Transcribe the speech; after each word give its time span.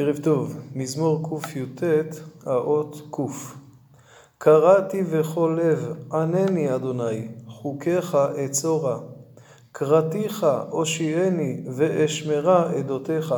ערב 0.00 0.18
טוב, 0.22 0.56
מזמור 0.74 1.40
קי"ט, 1.42 1.82
האות 2.46 3.02
ק. 3.10 3.16
קראתי 4.38 5.02
בכל 5.02 5.58
לב, 5.62 5.94
ענני 6.12 6.74
אדוני, 6.74 7.28
חוקיך 7.46 8.14
אצורה. 8.44 8.98
קראתיך 9.72 10.46
הושיעני, 10.70 11.60
ואשמרה 11.76 12.70
עדותיך. 12.72 13.34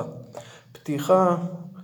פתיחה 0.72 1.36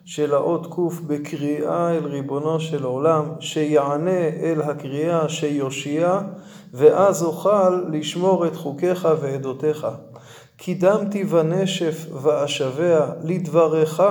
של 0.05 0.35
האות 0.35 0.67
ק 0.67 1.01
בקריאה 1.07 1.91
אל 1.91 2.05
ריבונו 2.07 2.61
של 2.61 2.85
עולם, 2.85 3.25
שיענה 3.41 4.29
אל 4.43 4.63
הקריאה 4.63 5.29
שיושיע, 5.29 6.21
ואז 6.73 7.23
אוכל 7.23 7.71
לשמור 7.93 8.47
את 8.47 8.57
חוקיך 8.57 9.09
ועדותיך. 9.21 9.87
קידמתי 10.57 11.25
ונשף 11.31 12.07
ואשבע, 12.23 13.07
לדברך 13.25 14.03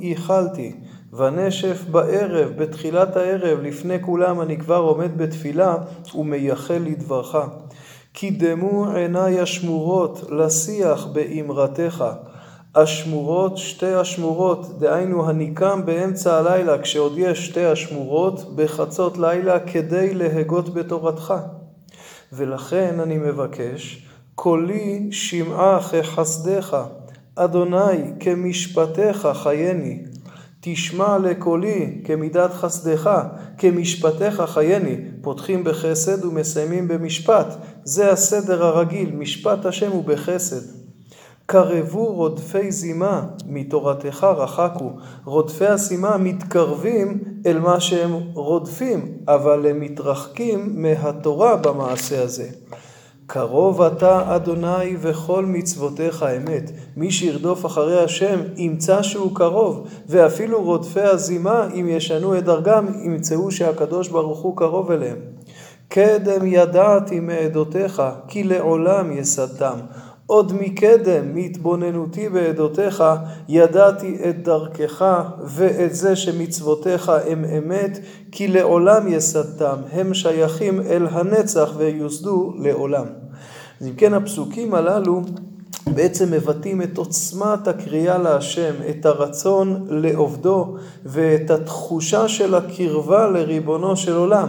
ייחלתי. 0.00 0.72
ונשף 1.12 1.84
בערב, 1.90 2.52
בתחילת 2.56 3.16
הערב, 3.16 3.58
לפני 3.62 4.02
כולם 4.02 4.40
אני 4.40 4.58
כבר 4.58 4.76
עומד 4.76 5.18
בתפילה 5.18 5.76
ומייחל 6.14 6.82
לדברך. 6.86 7.36
קידמו 8.12 8.90
עיניי 8.94 9.40
השמורות 9.40 10.30
לשיח 10.30 11.06
באמרתך. 11.06 12.04
השמורות, 12.74 13.58
שתי 13.58 13.94
השמורות, 13.94 14.78
דהיינו 14.78 15.28
הניקם 15.28 15.80
באמצע 15.84 16.38
הלילה, 16.38 16.78
כשעוד 16.78 17.12
יש 17.16 17.46
שתי 17.46 17.64
השמורות, 17.64 18.56
בחצות 18.56 19.18
לילה, 19.18 19.60
כדי 19.60 20.14
להגות 20.14 20.74
בתורתך. 20.74 21.34
ולכן 22.32 23.00
אני 23.00 23.18
מבקש 23.18 24.06
קולי 24.34 25.08
שמעה 25.10 25.80
כחסדך, 25.82 26.76
אדוני 27.34 28.12
כמשפטיך 28.20 29.28
חייני. 29.32 29.98
תשמע 30.60 31.18
לקולי 31.18 32.00
כמידת 32.04 32.52
חסדך, 32.52 33.10
כמשפטיך 33.58 34.42
חייני. 34.46 34.96
פותחים 35.20 35.64
בחסד 35.64 36.24
ומסיימים 36.24 36.88
במשפט. 36.88 37.46
זה 37.84 38.12
הסדר 38.12 38.64
הרגיל, 38.64 39.10
משפט 39.14 39.66
השם 39.66 39.90
הוא 39.90 40.04
בחסד. 40.04 40.82
קרבו 41.46 42.06
רודפי 42.06 42.72
זימה, 42.72 43.26
מתורתך 43.46 44.24
רחקו. 44.24 44.90
רודפי 45.24 45.66
השימה 45.66 46.16
מתקרבים 46.16 47.20
אל 47.46 47.58
מה 47.58 47.80
שהם 47.80 48.12
רודפים, 48.34 49.18
אבל 49.28 49.66
הם 49.66 49.80
מתרחקים 49.80 50.82
מהתורה 50.82 51.56
במעשה 51.56 52.22
הזה. 52.22 52.48
קרוב 53.32 53.82
אתה 53.82 54.36
אדוני 54.36 54.96
וכל 55.00 55.46
מצוותיך 55.46 56.26
אמת. 56.36 56.70
מי 56.96 57.10
שירדוף 57.10 57.66
אחרי 57.66 58.04
השם 58.04 58.40
ימצא 58.56 59.02
שהוא 59.02 59.34
קרוב, 59.34 59.88
ואפילו 60.08 60.62
רודפי 60.62 61.00
הזימה, 61.00 61.68
אם 61.74 61.88
ישנו 61.88 62.38
את 62.38 62.44
דרכם, 62.44 62.86
ימצאו 63.04 63.50
שהקדוש 63.50 64.08
ברוך 64.08 64.38
הוא 64.38 64.56
קרוב 64.56 64.90
אליהם. 64.90 65.16
קדם 65.88 66.46
ידעתי 66.46 67.20
מעדותיך, 67.20 68.02
כי 68.28 68.44
לעולם 68.44 69.12
יסדתם. 69.12 69.78
עוד 70.26 70.52
מקדם, 70.60 71.34
מהתבוננותי 71.34 72.28
בעדותיך, 72.28 73.04
ידעתי 73.48 74.18
את 74.28 74.42
דרכך 74.42 75.04
ואת 75.44 75.94
זה 75.94 76.16
שמצוותיך 76.16 77.12
הם 77.28 77.44
אמת, 77.44 77.98
כי 78.32 78.48
לעולם 78.48 79.08
יסדתם, 79.08 79.76
הם 79.92 80.14
שייכים 80.14 80.80
אל 80.80 81.06
הנצח 81.10 81.72
ויוסדו 81.76 82.52
לעולם. 82.58 83.21
אז 83.82 83.88
אם 83.88 83.94
כן 83.94 84.14
הפסוקים 84.14 84.74
הללו 84.74 85.22
בעצם 85.94 86.30
מבטאים 86.30 86.82
את 86.82 86.98
עוצמת 86.98 87.68
הקריאה 87.68 88.18
להשם, 88.18 88.74
את 88.90 89.06
הרצון 89.06 89.86
לעובדו 89.88 90.76
ואת 91.04 91.50
התחושה 91.50 92.28
של 92.28 92.54
הקרבה 92.54 93.26
לריבונו 93.26 93.96
של 93.96 94.16
עולם. 94.16 94.48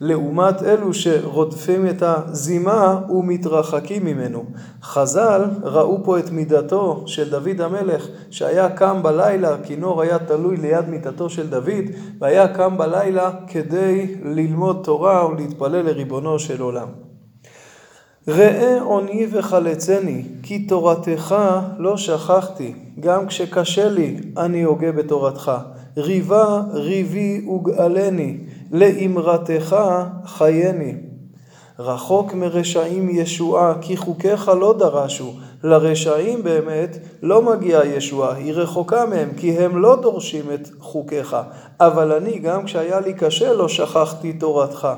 לעומת 0.00 0.62
אלו 0.62 0.94
שרודפים 0.94 1.86
את 1.86 2.02
הזימה 2.02 3.00
ומתרחקים 3.10 4.04
ממנו. 4.04 4.44
חז"ל 4.82 5.44
ראו 5.62 6.04
פה 6.04 6.18
את 6.18 6.30
מידתו 6.30 7.02
של 7.06 7.30
דוד 7.30 7.60
המלך, 7.60 8.06
שהיה 8.30 8.70
קם 8.70 9.02
בלילה, 9.02 9.56
כינור 9.62 10.02
היה 10.02 10.18
תלוי 10.18 10.56
ליד 10.56 10.88
מיטתו 10.88 11.30
של 11.30 11.46
דוד, 11.50 11.84
והיה 12.20 12.48
קם 12.48 12.78
בלילה 12.78 13.30
כדי 13.48 14.14
ללמוד 14.24 14.80
תורה 14.84 15.28
ולהתפלל 15.28 15.82
לריבונו 15.82 16.38
של 16.38 16.62
עולם. 16.62 17.05
ראה 18.28 18.82
עוני 18.82 19.26
וחלצני, 19.32 20.22
כי 20.42 20.58
תורתך 20.58 21.34
לא 21.78 21.96
שכחתי, 21.96 22.72
גם 23.00 23.26
כשקשה 23.26 23.88
לי 23.88 24.16
אני 24.36 24.62
הוגה 24.62 24.92
בתורתך. 24.92 25.52
ריבה 25.96 26.62
ריבי 26.72 27.46
וגאלני, 27.48 28.36
לאמרתך 28.72 29.76
חייני. 30.24 30.94
רחוק 31.78 32.34
מרשעים 32.34 33.08
ישועה, 33.10 33.74
כי 33.80 33.96
חוקיך 33.96 34.48
לא 34.48 34.74
דרשו. 34.78 35.32
לרשעים 35.64 36.42
באמת 36.42 36.98
לא 37.22 37.42
מגיעה 37.42 37.86
ישועה, 37.86 38.34
היא 38.34 38.52
רחוקה 38.52 39.06
מהם, 39.06 39.28
כי 39.36 39.58
הם 39.58 39.78
לא 39.78 39.96
דורשים 40.02 40.44
את 40.54 40.68
חוקיך. 40.80 41.36
אבל 41.80 42.12
אני, 42.12 42.38
גם 42.38 42.64
כשהיה 42.64 43.00
לי 43.00 43.14
קשה, 43.14 43.52
לא 43.52 43.68
שכחתי 43.68 44.32
תורתך. 44.32 44.88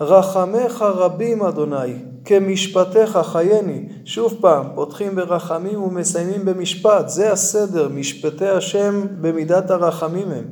רחמך 0.00 0.82
רבים, 0.82 1.42
אדוני, 1.42 1.94
כמשפטיך 2.24 3.18
חייני. 3.22 3.88
שוב 4.04 4.34
פעם, 4.40 4.66
פותחים 4.74 5.14
ברחמים 5.14 5.82
ומסיימים 5.82 6.44
במשפט. 6.44 7.08
זה 7.08 7.32
הסדר, 7.32 7.88
משפטי 7.88 8.48
השם 8.48 9.06
במידת 9.20 9.70
הרחמים 9.70 10.30
הם. 10.30 10.44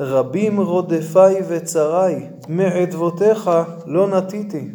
רבים 0.00 0.60
רודפיי 0.60 1.42
וצריי, 1.48 2.28
מעדבותיך 2.48 3.50
לא 3.86 4.08
נטיתי. 4.08 4.70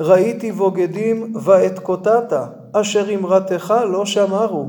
ראיתי 0.00 0.52
בוגדים 0.52 1.34
ואתקוטעת, 1.42 2.32
אשר 2.72 3.14
אמרתך 3.14 3.74
לא 3.88 4.06
שמרו. 4.06 4.68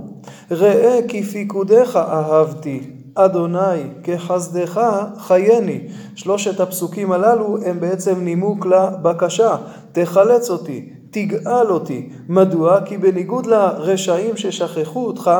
ראה 0.51 0.99
כי 1.07 1.23
פיקודיך 1.23 1.95
אהבתי, 1.95 2.92
אדוני 3.15 3.83
כחסדך 4.03 4.81
חייני. 5.17 5.87
שלושת 6.15 6.59
הפסוקים 6.59 7.11
הללו 7.11 7.57
הם 7.65 7.79
בעצם 7.79 8.19
נימוק 8.19 8.65
לבקשה, 8.65 9.55
תחלץ 9.91 10.49
אותי, 10.49 10.89
תגאל 11.11 11.69
אותי. 11.69 12.09
מדוע? 12.29 12.81
כי 12.85 12.97
בניגוד 12.97 13.45
לרשעים 13.45 14.37
ששכחו 14.37 15.05
אותך, 15.05 15.31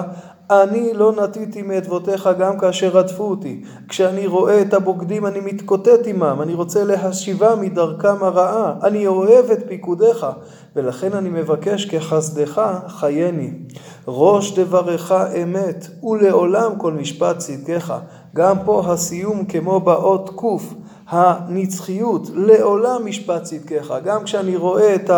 אני 0.62 0.94
לא 0.94 1.12
נטיתי 1.12 1.62
מאדבותיך 1.62 2.30
גם 2.40 2.59
כאשר 2.59 2.90
רדפו 2.90 3.24
אותי. 3.24 3.62
כשאני 3.90 4.28
רואה 4.28 4.62
את 4.62 4.74
הבוגדים 4.74 5.25
אני 5.25 5.40
מתקוטט 5.40 6.08
עמם, 6.08 6.40
אני 6.41 6.53
רוצה 6.53 6.84
להשיבה 6.84 7.56
מדרכם 7.56 8.24
הרעה. 8.24 8.74
אני 8.84 9.08
אוהב 9.08 9.52
את 9.52 9.59
פיקודיך, 9.68 10.25
ולכן 10.75 11.14
אני 11.14 11.30
מבקש 11.30 11.86
כחסדך 11.86 12.62
חייני. 12.88 13.52
ראש 14.08 14.59
דברך 14.59 15.12
אמת, 15.44 15.88
ולעולם 16.03 16.72
כל 16.78 16.94
משפט 16.94 17.38
צדקך. 17.38 17.94
גם 18.35 18.56
פה 18.66 18.84
הסיום 18.88 19.46
כמו 19.46 19.80
באות 19.80 20.30
ק' 20.30 20.83
הנצחיות, 21.09 22.30
לעולם 22.34 23.06
משפט 23.06 23.44
צדקך. 23.44 23.94
גם 24.03 24.24
כשאני 24.24 24.56
רואה 24.56 24.96
את 24.96 25.09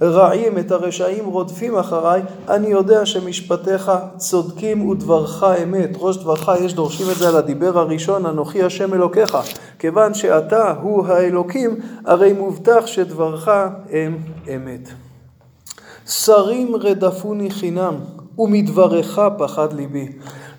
הרעים, 0.00 0.58
את 0.58 0.72
הרשעים 0.72 1.26
רודפים 1.26 1.76
אחריי, 1.76 2.22
אני 2.48 2.66
יודע 2.66 3.06
שמשפטיך 3.06 3.92
צודקים 4.16 4.88
ודברך 4.88 5.44
אמת. 5.62 5.90
ראש 5.98 6.16
דברך, 6.16 6.50
יש 6.60 6.74
דורשים 6.74 7.06
את 7.10 7.16
זה 7.16 7.28
על 7.28 7.36
הדיבר 7.36 7.78
הראשון, 7.78 8.26
אנוכי 8.26 8.62
השם 8.62 8.94
אלוקיך. 8.94 9.36
כיוון 9.78 10.14
שאתה 10.14 10.74
הוא 10.82 11.06
האלוקים, 11.06 11.80
הרי 12.04 12.32
מובטח 12.32 12.86
שדברך 12.86 13.48
הם 13.92 14.18
אמת. 14.54 14.88
שרים 16.06 16.76
רדפוני 16.76 17.50
חינם, 17.50 17.94
ומדברך 18.38 19.18
פחד 19.38 19.72
ליבי. 19.72 20.08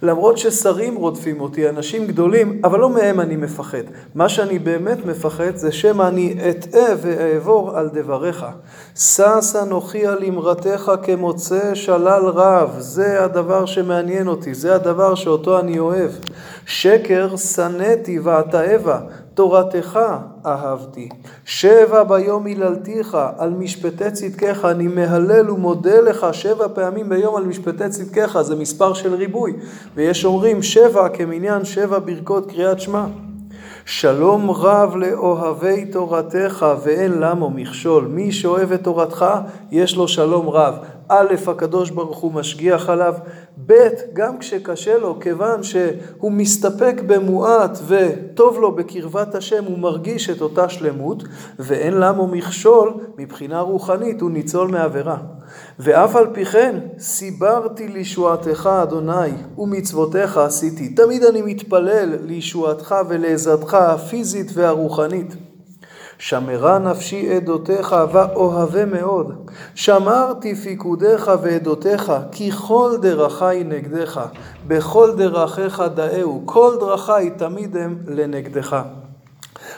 למרות 0.01 0.37
ששרים 0.37 0.95
רודפים 0.95 1.41
אותי, 1.41 1.69
אנשים 1.69 2.07
גדולים, 2.07 2.61
אבל 2.63 2.79
לא 2.79 2.89
מהם 2.89 3.19
אני 3.19 3.35
מפחד. 3.35 3.83
מה 4.15 4.29
שאני 4.29 4.59
באמת 4.59 5.05
מפחד 5.05 5.55
זה 5.55 5.71
שמא 5.71 6.07
אני 6.07 6.35
אטעה 6.49 6.95
ואעבור 7.01 7.77
על 7.77 7.89
דבריך. 7.93 8.45
שש 8.95 9.55
אנוכי 9.63 10.05
על 10.05 10.23
אמרתך 10.27 10.91
כמוצא 11.03 11.75
שלל 11.75 12.25
רב, 12.25 12.75
זה 12.77 13.23
הדבר 13.23 13.65
שמעניין 13.65 14.27
אותי, 14.27 14.53
זה 14.53 14.75
הדבר 14.75 15.15
שאותו 15.15 15.59
אני 15.59 15.79
אוהב. 15.79 16.11
שקר 16.65 17.35
שנאתי 17.35 18.19
ואתעבה, 18.19 18.99
תורתך 19.37 19.99
אהבתי. 20.45 21.09
שבע 21.45 22.03
ביום 22.03 22.45
היללתיך, 22.45 23.17
על 23.37 23.49
משפטי 23.49 24.11
צדקך, 24.11 24.65
אני 24.65 24.87
מהלל 24.87 25.51
ומודה 25.51 26.01
לך 26.01 26.27
שבע 26.31 26.67
פעמים 26.73 27.09
ביום 27.09 27.35
על 27.35 27.43
משפטי 27.43 27.89
צדקך, 27.89 28.41
זה 28.41 28.55
מספר 28.55 28.93
של 28.93 29.13
ריבוי. 29.13 29.53
ויש 29.95 30.25
אומרים 30.25 30.61
שבע 30.61 31.09
כמניין 31.09 31.65
שבע 31.65 31.99
ברכות 31.99 32.51
קריאת 32.51 32.79
שמע. 32.79 33.05
שלום 33.85 34.51
רב 34.51 34.95
לאוהבי 34.95 35.85
תורתך 35.85 36.65
ואין 36.83 37.19
למו 37.19 37.49
מכשול. 37.49 38.07
מי 38.07 38.31
שאוהב 38.31 38.71
את 38.71 38.83
תורתך, 38.83 39.25
יש 39.71 39.95
לו 39.95 40.07
שלום 40.07 40.49
רב. 40.49 40.75
א', 41.09 41.33
הקדוש 41.47 41.89
ברוך 41.89 42.17
הוא 42.17 42.33
משגיח 42.33 42.89
עליו, 42.89 43.13
ב', 43.65 43.87
גם 44.13 44.37
כשקשה 44.37 44.97
לו, 44.97 45.19
כיוון 45.19 45.63
שהוא 45.63 46.31
מסתפק 46.31 47.01
במועט 47.07 47.77
וטוב 47.87 48.59
לו 48.59 48.75
בקרבת 48.75 49.35
השם, 49.35 49.63
הוא 49.63 49.79
מרגיש 49.79 50.29
את 50.29 50.41
אותה 50.41 50.69
שלמות, 50.69 51.23
ואין 51.59 51.93
למו 51.93 52.27
מכשול, 52.27 52.93
מבחינה 53.17 53.61
רוחנית 53.61 54.21
הוא 54.21 54.31
ניצול 54.31 54.67
מעבירה. 54.67 55.17
ואף 55.79 56.15
על 56.15 56.27
פי 56.33 56.45
כן, 56.45 56.79
סיברתי 56.99 57.87
לישועתך, 57.87 58.69
אדוני, 58.83 59.31
ומצוותיך 59.57 60.37
עשיתי. 60.37 60.89
תמיד 60.89 61.23
אני 61.23 61.41
מתפלל 61.41 62.15
לישועתך 62.25 62.95
ולעזרתך 63.09 63.73
הפיזית 63.73 64.51
והרוחנית. 64.53 65.46
שמרה 66.19 66.79
נפשי 66.79 67.35
עדותיך 67.35 67.95
ואוהבה 68.11 68.85
מאוד. 68.85 69.49
שמרתי 69.75 70.55
פיקודיך 70.55 71.31
ועדותיך, 71.41 72.11
כי 72.31 72.51
כל 72.51 72.91
דרכי 73.01 73.63
נגדך, 73.65 74.21
בכל 74.67 75.11
דרכיך 75.17 75.83
דאהו, 75.95 76.41
כל 76.45 76.75
דרכי 76.79 77.29
תמיד 77.37 77.77
הם 77.77 77.97
לנגדך. 78.07 78.83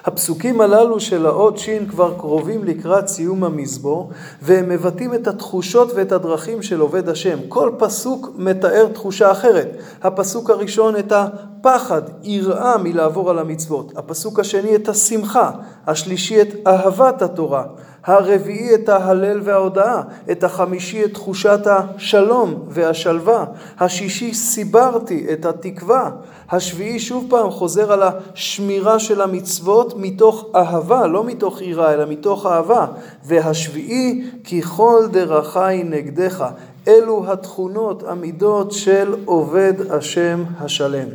הפסוקים 0.06 0.62
הללו 0.62 1.00
של 1.00 1.26
האות 1.26 1.58
ש' 1.58 1.70
כבר 1.90 2.14
קרובים 2.18 2.64
לקראת 2.64 3.08
סיום 3.08 3.44
המזמור, 3.44 4.10
והם 4.42 4.70
מבטאים 4.70 5.14
את 5.14 5.28
התחושות 5.28 5.92
ואת 5.96 6.12
הדרכים 6.12 6.62
של 6.62 6.80
עובד 6.80 7.10
השם. 7.10 7.38
כל 7.48 7.72
פסוק 7.78 8.30
מתאר 8.38 8.88
תחושה 8.94 9.32
אחרת. 9.32 9.78
הפסוק 10.04 10.50
הראשון 10.50 10.96
את 10.96 11.12
הפחד, 11.12 12.02
יראה 12.24 12.78
מלעבור 12.78 13.30
על 13.30 13.40
המצוות. 13.40 13.94
הפסוק 13.98 14.40
השני 14.40 14.76
את 14.76 14.90
השמחה. 14.90 15.52
השלישי 15.88 16.42
את 16.42 16.68
אהבת 16.68 17.22
התורה. 17.22 17.64
הרביעי 18.06 18.76
את 18.76 18.90
ההלל 18.90 19.40
וההודאה, 19.44 20.02
את 20.32 20.44
החמישי 20.44 21.06
את 21.06 21.14
תחושת 21.14 21.60
השלום 21.66 22.66
והשלווה, 22.70 23.46
השישי 23.80 24.34
סיברתי 24.34 25.28
את 25.34 25.46
התקווה, 25.46 26.12
השביעי 26.52 27.00
שוב 27.00 27.26
פעם 27.30 27.52
חוזר 27.52 27.92
על 27.92 28.04
השמירה 28.04 29.00
של 29.00 29.22
המצוות 29.22 29.94
מתוך 29.98 30.46
אהבה, 30.56 31.08
לא 31.08 31.24
מתוך 31.24 31.62
יראה, 31.62 31.94
אלא 31.94 32.06
מתוך 32.06 32.46
אהבה, 32.46 32.86
והשביעי 33.26 34.24
כי 34.44 34.62
כל 34.62 35.04
דרכי 35.12 35.84
נגדך. 35.84 36.46
אלו 36.88 37.32
התכונות, 37.32 38.04
המידות 38.04 38.72
של 38.72 39.16
עובד 39.26 39.74
השם 39.90 40.44
השלם. 40.60 41.08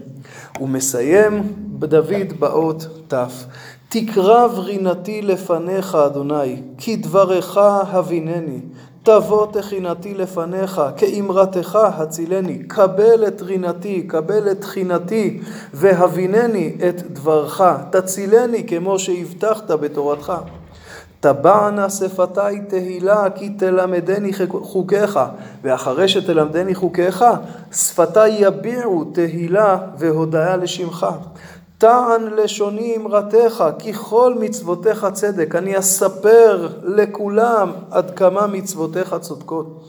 הוא 0.58 0.68
מסיים 0.68 1.52
דוד 1.78 2.32
באות 2.38 2.86
ת'. 3.08 3.14
תקרב 3.88 4.58
רינתי 4.58 5.22
לפניך, 5.22 5.94
אדוני, 5.94 6.62
כי 6.78 6.96
דברך 6.96 7.56
הבינני. 7.58 8.60
תבוא 9.04 9.46
תחינתי 9.52 10.14
לפניך, 10.14 10.82
כאמרתך 10.96 11.78
הצילני. 11.82 12.58
קבל 12.58 13.26
את 13.26 13.42
רינתי, 13.42 14.02
קבל 14.02 14.50
את 14.50 14.60
תחינתי, 14.60 15.40
והבינני 15.74 16.76
את 16.88 17.02
דברך. 17.12 17.62
תצילני 17.90 18.66
כמו 18.66 18.98
שהבטחת 18.98 19.70
בתורתך. 19.70 20.32
טבענה 21.20 21.90
שפתי 21.90 22.60
תהילה 22.68 23.30
כי 23.34 23.48
תלמדני 23.48 24.30
חוקיך, 24.48 25.20
ואחרי 25.62 26.08
שתלמדני 26.08 26.74
חוקיך, 26.74 27.24
שפתי 27.72 28.28
יביעו 28.28 29.04
תהילה 29.04 29.78
והודיה 29.98 30.56
לשמך. 30.56 31.06
טען 31.84 32.22
לשוני 32.36 32.96
אמרתך, 32.96 33.64
כי 33.78 33.92
כל 33.92 34.34
מצוותיך 34.40 35.06
צדק. 35.12 35.54
אני 35.54 35.78
אספר 35.78 36.68
לכולם 36.82 37.72
עד 37.90 38.10
כמה 38.10 38.46
מצוותיך 38.46 39.16
צודקות. 39.20 39.80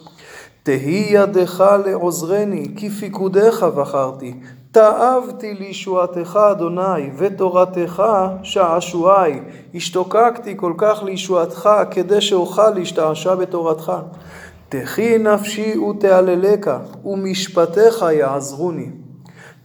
תהי 0.64 1.08
ידך 1.10 1.66
לעוזרני, 1.86 2.68
כי 2.76 2.90
פיקודיך 2.90 3.64
בחרתי. 3.64 4.34
תאבתי 4.72 5.54
לישועתך, 5.54 6.40
אדוני, 6.52 7.10
ותורתך 7.18 8.04
שעשועי. 8.44 9.40
השתוקקתי 9.76 10.54
כל 10.58 10.74
כך 10.78 11.04
לישועתך, 11.04 11.70
כדי 11.92 12.22
שאוכל 12.22 12.70
להשתעשע 12.70 13.36
בתורתך. 13.36 13.92
תחי 14.70 15.18
נפשי 15.18 15.78
ותעללך, 15.78 16.72
ומשפטיך 17.06 18.06
יעזרוני. 18.12 18.90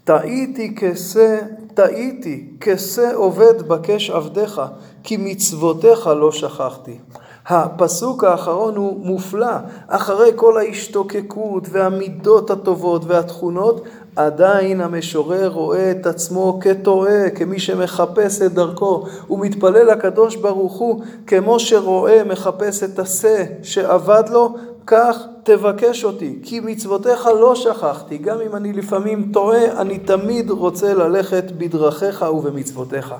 טעיתי 0.05 0.75
כשה 0.77 1.38
טעיתי, 1.81 2.44
כשה 2.61 3.15
עובד 3.15 3.69
בקש 3.69 4.11
עבדיך, 4.11 4.62
כי 5.03 5.17
מצוותיך 5.17 6.06
לא 6.06 6.32
שכחתי. 6.32 6.99
הפסוק 7.47 8.25
האחרון 8.25 8.77
הוא 8.77 9.06
מופלא. 9.06 9.56
אחרי 9.88 10.31
כל 10.37 10.59
ההשתוקקות 10.59 11.67
והמידות 11.71 12.50
הטובות 12.50 13.03
והתכונות, 13.06 13.85
עדיין 14.17 14.81
המשורר 14.81 15.49
רואה 15.49 15.91
את 15.91 16.06
עצמו 16.06 16.59
כטועה, 16.62 17.31
כמי 17.31 17.59
שמחפש 17.59 18.43
את 18.43 18.53
דרכו. 18.53 19.06
הוא 19.27 19.38
מתפלל 19.38 19.91
לקדוש 19.91 20.37
ברוך 20.37 20.79
הוא 20.79 21.00
כמו 21.27 21.61
שרואה, 21.61 22.25
מחפש 22.25 22.82
את 22.82 22.99
השה 22.99 23.44
שאבד 23.62 24.25
לו, 24.31 24.55
כך 24.87 25.17
תבקש 25.43 26.05
אותי, 26.05 26.38
כי 26.43 26.61
מצוותיך 26.61 27.27
לא 27.27 27.55
שכחתי, 27.55 28.19
גם 28.19 28.41
אם 28.41 28.56
אני 28.56 28.73
לפעמים 28.73 29.31
טועה, 29.32 29.81
אני 29.81 29.99
תמיד 29.99 30.50
רוצה 30.50 30.94
ללכת 30.94 31.44
בדרכיך 31.59 32.25
ובמצוותיך. 32.35 33.15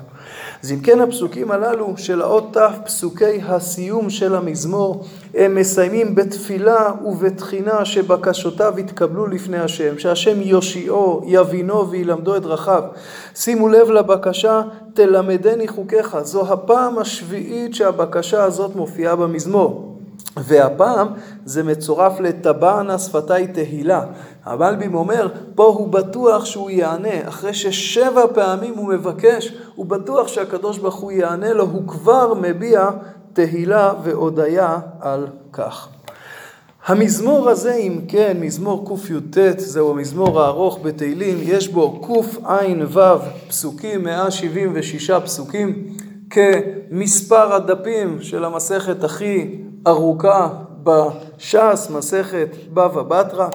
אז 0.63 0.71
אם 0.71 0.79
כן 0.79 0.99
הפסוקים 0.99 1.51
הללו 1.51 1.93
של 1.97 2.21
האות 2.21 2.57
ת', 2.57 2.85
פסוקי 2.85 3.41
הסיום 3.47 4.09
של 4.09 4.35
המזמור, 4.35 5.05
הם 5.33 5.55
מסיימים 5.55 6.15
בתפילה 6.15 6.91
ובתחינה 7.05 7.85
שבקשותיו 7.85 8.73
יתקבלו 8.77 9.27
לפני 9.27 9.59
השם, 9.59 9.99
שהשם 9.99 10.41
יושיעו, 10.41 11.21
יבינו 11.27 11.89
וילמדו 11.89 12.35
את 12.35 12.41
דרכיו. 12.41 12.83
שימו 13.35 13.67
לב 13.67 13.89
לבקשה, 13.89 14.61
תלמדני 14.93 15.67
חוקיך. 15.67 16.17
זו 16.21 16.53
הפעם 16.53 16.99
השביעית 16.99 17.75
שהבקשה 17.75 18.43
הזאת 18.43 18.75
מופיעה 18.75 19.15
במזמור. 19.15 20.00
והפעם 20.37 21.07
זה 21.45 21.63
מצורף 21.63 22.19
לטבענה 22.19 22.99
שפתי 22.99 23.47
תהילה. 23.53 24.05
המלבים 24.45 24.95
אומר, 24.95 25.27
פה 25.55 25.63
הוא 25.63 25.87
בטוח 25.87 26.45
שהוא 26.45 26.69
יענה. 26.69 27.27
אחרי 27.27 27.53
ששבע 27.53 28.23
פעמים 28.33 28.77
הוא 28.77 28.87
מבקש, 28.87 29.53
הוא 29.75 29.85
בטוח 29.85 30.27
שהקדוש 30.27 30.77
ברוך 30.77 30.95
הוא 30.95 31.11
יענה 31.11 31.53
לו, 31.53 31.63
הוא 31.63 31.87
כבר 31.87 32.33
מביע 32.33 32.89
תהילה 33.33 33.93
והודיה 34.03 34.79
על 34.99 35.27
כך. 35.53 35.87
המזמור 36.85 37.49
הזה, 37.49 37.73
אם 37.73 38.01
כן, 38.07 38.37
מזמור 38.41 38.85
קי"ט, 38.87 39.59
זהו 39.59 39.91
המזמור 39.91 40.41
הארוך 40.41 40.79
בתהילים, 40.83 41.37
יש 41.41 41.67
בו 41.67 42.01
קע"ו 42.01 43.19
פסוקים, 43.47 44.03
176 44.03 45.11
פסוקים, 45.11 45.87
כמספר 46.29 47.53
הדפים 47.53 48.21
של 48.21 48.45
המסכת 48.45 49.03
הכי 49.03 49.57
ארוכה 49.87 50.49
בש"ס, 50.83 51.87
מסכת 51.89 52.47
בבא 52.73 53.01
בתרא, 53.01 53.47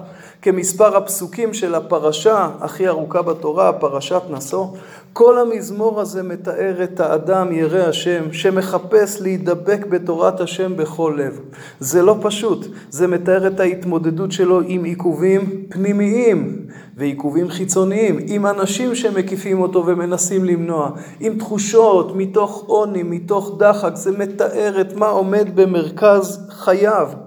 כמספר 0.47 0.97
הפסוקים 0.97 1.55
של 1.55 1.75
הפרשה 1.75 2.49
הכי 2.61 2.89
ארוכה 2.89 3.23
בתורה, 3.23 3.73
פרשת 3.73 4.23
נשוא. 4.31 4.67
כל 5.13 5.39
המזמור 5.39 6.01
הזה 6.01 6.23
מתאר 6.23 6.83
את 6.83 7.01
האדם 7.01 7.53
ירא 7.53 7.89
השם, 7.89 8.33
שמחפש 8.33 9.21
להידבק 9.21 9.87
בתורת 9.87 10.41
השם 10.41 10.77
בכל 10.77 11.15
לב. 11.19 11.41
זה 11.81 12.03
לא 12.03 12.17
פשוט, 12.23 12.67
זה 12.91 13.07
מתאר 13.07 13.47
את 13.47 13.61
ההתמודדות 13.61 14.33
שלו 14.33 14.61
עם 14.67 14.85
עיכובים 14.85 15.65
פנימיים 15.69 16.67
ועיכובים 16.97 17.49
חיצוניים, 17.49 18.19
עם 18.27 18.47
אנשים 18.47 18.95
שמקיפים 18.95 19.61
אותו 19.61 19.87
ומנסים 19.87 20.45
למנוע, 20.45 20.91
עם 21.21 21.39
תחושות 21.39 22.17
מתוך 22.17 22.65
עוני, 22.67 23.03
מתוך 23.03 23.57
דחק, 23.59 23.95
זה 23.95 24.19
מתאר 24.19 24.81
את 24.81 24.97
מה 24.97 25.09
עומד 25.09 25.57
במרכז 25.57 26.47
חייו. 26.51 27.26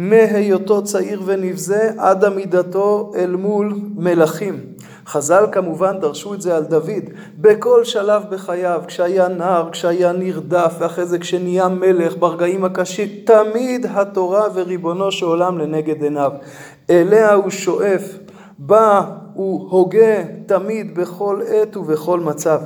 מהיותו 0.00 0.84
צעיר 0.84 1.22
ונבזה 1.24 1.90
עד 1.98 2.24
עמידתו 2.24 3.12
אל 3.16 3.36
מול 3.36 3.74
מלכים. 3.96 4.60
חז"ל 5.06 5.44
כמובן 5.52 6.00
דרשו 6.00 6.34
את 6.34 6.42
זה 6.42 6.56
על 6.56 6.64
דוד 6.64 7.04
בכל 7.38 7.84
שלב 7.84 8.22
בחייו, 8.30 8.82
כשהיה 8.86 9.28
נער, 9.28 9.70
כשהיה 9.72 10.12
נרדף, 10.12 10.74
ואחרי 10.78 11.06
זה 11.06 11.18
כשנהיה 11.18 11.68
מלך, 11.68 12.16
ברגעים 12.16 12.64
הקשים, 12.64 13.08
תמיד 13.24 13.86
התורה 13.94 14.44
וריבונו 14.54 15.12
של 15.12 15.26
עולם 15.26 15.58
לנגד 15.58 16.02
עיניו. 16.02 16.32
אליה 16.90 17.32
הוא 17.32 17.50
שואף, 17.50 18.02
בה 18.58 19.02
הוא 19.40 19.70
הוגה 19.70 20.22
תמיד 20.46 20.94
בכל 20.94 21.40
עת 21.48 21.76
ובכל 21.76 22.20
מצב. 22.20 22.60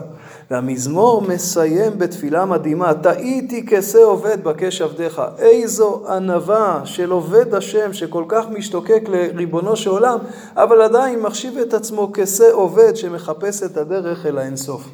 והמזמור 0.50 1.22
מסיים 1.22 1.98
בתפילה 1.98 2.44
מדהימה, 2.44 2.94
טעיתי 2.94 3.66
כשה 3.66 3.98
עובד 3.98 4.44
בקש 4.44 4.82
עבדיך. 4.82 5.22
איזו 5.38 6.02
ענווה 6.08 6.80
של 6.84 7.10
עובד 7.10 7.54
השם 7.54 7.92
שכל 7.92 8.24
כך 8.28 8.44
משתוקק 8.50 9.02
לריבונו 9.08 9.76
של 9.76 9.90
עולם, 9.90 10.18
אבל 10.56 10.82
עדיין 10.82 11.20
מחשיב 11.20 11.58
את 11.58 11.74
עצמו 11.74 12.10
כשה 12.14 12.52
עובד 12.52 12.96
שמחפש 12.96 13.62
את 13.62 13.76
הדרך 13.76 14.26
אל 14.26 14.38
האינסוף. 14.38 14.88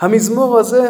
המזמור 0.00 0.58
הזה 0.58 0.88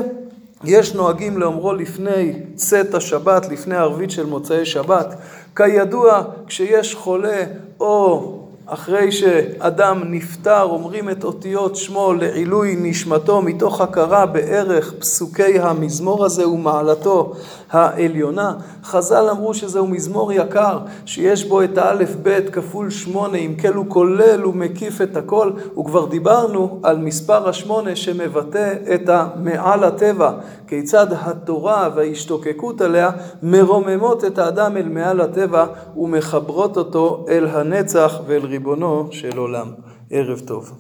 יש 0.64 0.94
נוהגים 0.94 1.38
לאומרו 1.38 1.72
לפני 1.72 2.32
צאת 2.54 2.94
השבת, 2.94 3.48
לפני 3.48 3.76
הערבית 3.76 4.10
של 4.10 4.26
מוצאי 4.26 4.64
שבת. 4.64 5.14
כידוע, 5.56 6.22
כשיש 6.46 6.94
חולה 6.94 7.42
או 7.80 8.45
אחרי 8.68 9.12
שאדם 9.12 10.02
נפטר, 10.04 10.62
אומרים 10.62 11.10
את 11.10 11.24
אותיות 11.24 11.76
שמו 11.76 12.12
לעילוי 12.14 12.76
נשמתו 12.80 13.42
מתוך 13.42 13.80
הכרה 13.80 14.26
בערך 14.26 14.94
פסוקי 14.98 15.58
המזמור 15.58 16.24
הזה 16.24 16.48
ומעלתו 16.48 17.32
העליונה. 17.70 18.54
חז"ל 18.84 19.28
אמרו 19.30 19.54
שזהו 19.54 19.86
מזמור 19.86 20.32
יקר, 20.32 20.78
שיש 21.06 21.44
בו 21.44 21.62
את 21.62 21.78
האלף 21.78 22.14
בית 22.22 22.50
כפול 22.50 22.90
שמונה, 22.90 23.38
אם 23.38 23.54
כן 23.58 23.74
הוא 23.74 23.86
כולל 23.88 24.46
ומקיף 24.46 25.00
את 25.00 25.16
הכל, 25.16 25.50
וכבר 25.78 26.06
דיברנו 26.06 26.80
על 26.82 26.98
מספר 26.98 27.48
השמונה 27.48 27.96
שמבטא 27.96 28.74
את 28.94 29.08
המעל 29.08 29.84
הטבע, 29.84 30.32
כיצד 30.68 31.06
התורה 31.12 31.88
וההשתוקקות 31.94 32.80
עליה 32.80 33.10
מרוממות 33.42 34.24
את 34.24 34.38
האדם 34.38 34.76
אל 34.76 34.88
מעל 34.88 35.20
הטבע 35.20 35.66
ומחברות 35.96 36.76
אותו 36.76 37.26
אל 37.28 37.46
הנצח 37.46 38.20
ואל 38.26 38.55
ריבונו 38.56 39.08
של 39.12 39.38
עולם. 39.38 39.68
ערב 40.10 40.40
טוב. 40.46 40.78